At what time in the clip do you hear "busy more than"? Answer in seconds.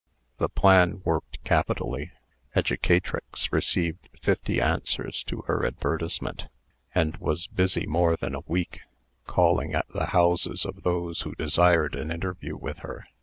7.45-8.33